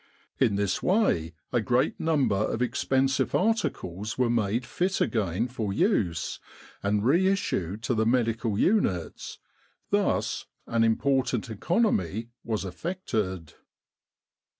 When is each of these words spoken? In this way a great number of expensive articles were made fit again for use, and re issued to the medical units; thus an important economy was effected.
In 0.39 0.55
this 0.55 0.81
way 0.81 1.35
a 1.53 1.61
great 1.61 1.99
number 1.99 2.35
of 2.35 2.59
expensive 2.63 3.35
articles 3.35 4.17
were 4.17 4.31
made 4.31 4.65
fit 4.65 4.99
again 4.99 5.47
for 5.47 5.71
use, 5.71 6.39
and 6.81 7.05
re 7.05 7.27
issued 7.27 7.83
to 7.83 7.93
the 7.93 8.07
medical 8.07 8.57
units; 8.57 9.37
thus 9.91 10.47
an 10.65 10.83
important 10.83 11.51
economy 11.51 12.29
was 12.43 12.65
effected. 12.65 13.53